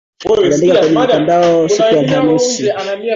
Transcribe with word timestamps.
Aliandika 0.29 0.79
kwenye 0.79 0.97
mtandao 0.99 1.69
siku 1.69 1.93
ya 1.95 1.99
Alhamisi. 1.99 2.71